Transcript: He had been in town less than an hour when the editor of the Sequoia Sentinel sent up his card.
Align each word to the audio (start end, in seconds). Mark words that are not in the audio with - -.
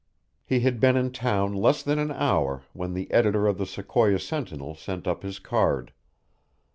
He 0.43 0.61
had 0.61 0.79
been 0.79 0.97
in 0.97 1.11
town 1.11 1.53
less 1.53 1.83
than 1.83 1.99
an 1.99 2.09
hour 2.09 2.63
when 2.73 2.93
the 2.95 3.11
editor 3.11 3.45
of 3.45 3.59
the 3.59 3.67
Sequoia 3.67 4.17
Sentinel 4.17 4.73
sent 4.73 5.05
up 5.05 5.21
his 5.21 5.37
card. 5.37 5.93